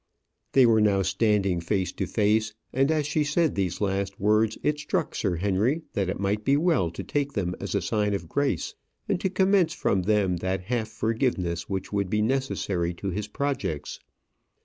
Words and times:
They 0.53 0.65
were 0.65 0.81
now 0.81 1.03
standing 1.03 1.59
face 1.61 1.91
to 1.91 2.07
face; 2.07 2.55
and 2.73 2.89
as 2.89 3.05
she 3.05 3.23
said 3.23 3.53
these 3.53 3.79
last 3.81 4.19
words, 4.19 4.57
it 4.63 4.79
struck 4.79 5.13
Sir 5.13 5.35
Henry 5.35 5.83
that 5.93 6.09
it 6.09 6.19
might 6.19 6.43
be 6.43 6.57
well 6.57 6.89
to 6.89 7.03
take 7.03 7.33
them 7.33 7.53
as 7.59 7.75
a 7.75 7.83
sign 7.83 8.15
of 8.15 8.27
grace, 8.27 8.73
and 9.07 9.21
to 9.21 9.29
commence 9.29 9.73
from 9.75 10.01
them 10.01 10.37
that 10.37 10.61
half 10.63 10.87
forgiveness 10.87 11.69
which 11.69 11.93
would 11.93 12.09
be 12.09 12.23
necessary 12.23 12.95
to 12.95 13.11
his 13.11 13.27
projects. 13.27 13.99